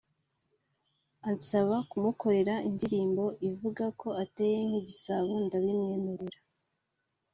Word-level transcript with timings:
ansaba 1.29 1.75
kumukorera 1.89 2.53
indirimbo 2.69 3.25
ivuga 3.49 3.85
ko 4.01 4.07
ateye 4.23 4.59
nk’Igisabo 4.67 5.31
ndabimwemerera 5.45 6.39